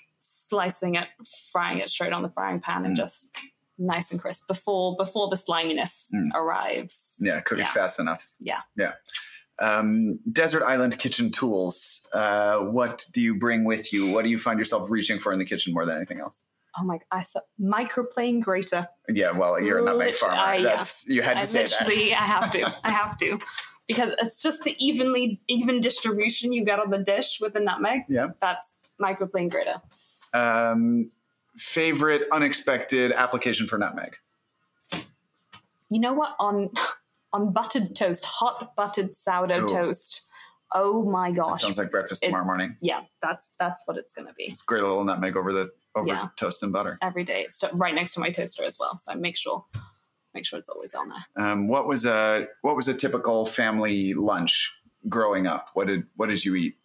[0.49, 1.07] slicing it
[1.51, 3.01] frying it straight on the frying pan and Mm.
[3.01, 3.35] just
[3.77, 6.29] nice and crisp before before the sliminess Mm.
[6.35, 7.71] arrives Yeah, cook it Yeah.
[7.71, 8.31] fast enough.
[8.39, 8.61] Yeah.
[8.75, 8.93] yeah.
[9.59, 12.07] Um, desert island kitchen tools.
[12.13, 14.11] Uh, what do you bring with you?
[14.11, 16.43] What do you find yourself reaching for in the kitchen more than anything else?
[16.79, 20.37] oh my i saw microplane grater Yeah, well, you're a nutmeg farmer.
[20.37, 20.61] uh, yeah.
[20.75, 22.21] That's you had to I say that.
[22.21, 22.61] I have to.
[22.83, 23.39] I have to.
[23.87, 28.01] Because it's just the evenly even distribution you get on the dish with the nutmeg.
[28.09, 28.27] Yeah.
[28.41, 29.81] That's microplane grater.
[30.33, 31.09] Um,
[31.57, 34.15] favorite unexpected application for nutmeg.
[35.89, 36.35] You know what?
[36.39, 36.69] On
[37.33, 39.69] on buttered toast, hot buttered sourdough Ooh.
[39.69, 40.23] toast.
[40.73, 41.61] Oh my That gosh.
[41.61, 42.75] sounds like breakfast It- tomorrow morning.
[42.81, 44.43] yeah, that's that's what it's gonna be.
[44.45, 46.27] It's great little nutmeg over the over Yeah.
[46.37, 46.97] toast and butter.
[47.01, 47.43] Every day.
[47.43, 48.97] It's right next to my toaster as well.
[48.97, 49.65] So I make sure
[50.33, 51.45] make sure it's always on there.
[51.47, 55.69] Um, what was a what was a typical family lunch growing up?
[55.73, 56.75] What did what did you eat?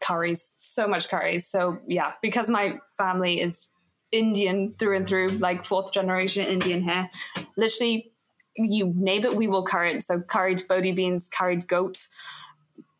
[0.00, 1.46] Curries, so much curries.
[1.46, 3.66] So yeah, because my family is
[4.12, 7.10] Indian through and through, like fourth generation Indian here.
[7.56, 8.12] Literally,
[8.56, 10.02] you name it, we will curry it.
[10.02, 12.06] So curried bodhi beans, curried goat,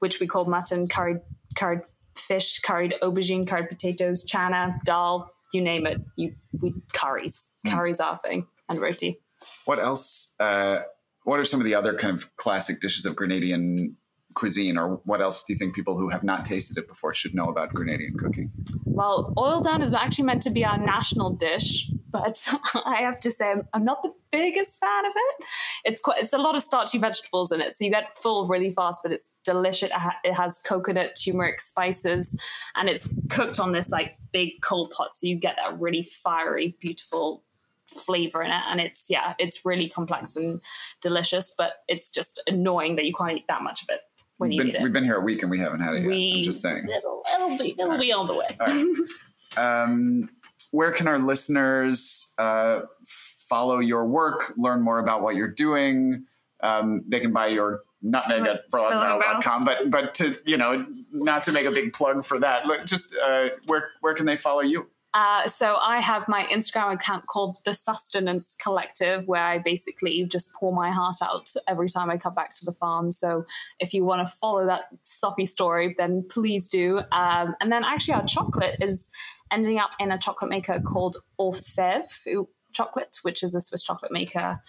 [0.00, 1.20] which we call mutton, curried
[1.56, 1.80] curried
[2.14, 6.00] fish, curried aubergine, curried potatoes, chana, dal, you name it.
[6.16, 7.48] You we curries.
[7.66, 7.72] Mm.
[7.72, 9.20] Curries our thing and roti.
[9.64, 10.34] What else?
[10.40, 10.80] Uh,
[11.24, 13.94] what are some of the other kind of classic dishes of Grenadian
[14.36, 17.34] cuisine, or what else do you think people who have not tasted it before should
[17.34, 18.52] know about Grenadian cooking?
[18.84, 22.46] Well, oil down is actually meant to be our national dish, but
[22.84, 25.46] I have to say I'm, I'm not the biggest fan of it.
[25.84, 28.70] It's quite it's a lot of starchy vegetables in it, so you get full really
[28.70, 29.90] fast, but it's delicious.
[30.22, 32.40] It, has coconut, turmeric, spices,
[32.76, 36.76] and it's cooked on this like big coal pot, so you get that really fiery,
[36.80, 37.42] beautiful
[37.86, 40.60] flavor in it and it's yeah it's really complex and
[41.00, 44.00] delicious but it's just annoying that you can't eat that much of it
[44.38, 45.94] when We've you been, eat it we've been here a week and we haven't had
[45.94, 46.08] it yet.
[46.08, 46.86] we I'm just saying.
[46.88, 48.86] it'll, it'll be it'll be on the way All right.
[49.56, 50.28] Um,
[50.70, 56.24] where can our listeners uh, follow your work, learn more about what you're doing?
[56.62, 61.52] Um, they can buy your nutmeg at broadbarrel.com, but but to you know, not to
[61.52, 62.66] make a big plug for that.
[62.66, 64.88] Look, just uh, where where can they follow you?
[65.14, 70.52] Uh, so I have my Instagram account called the Sustenance Collective, where I basically just
[70.52, 73.10] pour my heart out every time I come back to the farm.
[73.10, 73.46] So
[73.80, 76.98] if you want to follow that soppy story, then please do.
[77.12, 79.10] Um, and then actually, our chocolate is
[79.50, 84.60] ending up in a chocolate maker called Orfèvre Chocolate, which is a Swiss chocolate maker.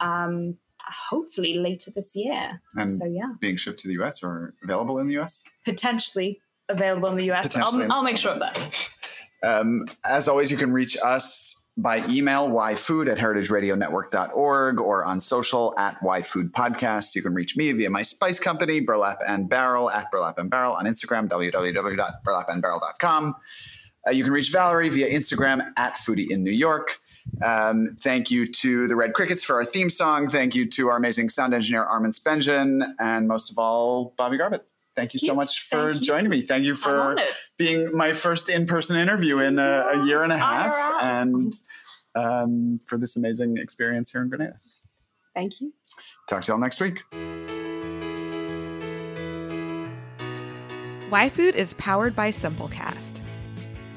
[0.00, 2.60] Um, hopefully later this year.
[2.74, 5.44] And so yeah, being shipped to the US or available in the US?
[5.64, 7.56] potentially available in the US.
[7.56, 8.90] I'll, I'll make sure of that.
[9.42, 15.74] Um, as always, you can reach us by email, yfood at heritageradionetwork.org, or on social
[15.78, 17.14] at yfoodpodcast.
[17.14, 20.74] You can reach me via my spice company, Burlap and Barrel, at Burlap and Barrel,
[20.74, 23.34] on Instagram, www.burlapandbarrel.com.
[24.06, 26.98] Uh, you can reach Valerie via Instagram at Foodie in New York.
[27.42, 30.28] Um, thank you to the Red Crickets for our theme song.
[30.28, 34.62] Thank you to our amazing sound engineer, Armin Spengen, and most of all, Bobby Garbutt.
[34.94, 36.06] Thank you so much for Thank you.
[36.06, 36.42] joining me.
[36.42, 37.16] Thank you for
[37.56, 41.02] being my first in-person interview in a, a year and a half, IRL.
[41.02, 41.52] and
[42.14, 44.52] um, for this amazing experience here in Grenada.
[45.34, 45.72] Thank you.
[46.28, 47.02] Talk to y'all next week.
[51.10, 53.18] Y Food is powered by Simplecast.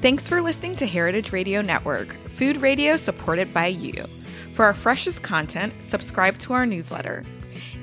[0.02, 4.04] Thanks for listening to Heritage Radio Network, food radio supported by you.
[4.54, 7.22] For our freshest content, subscribe to our newsletter.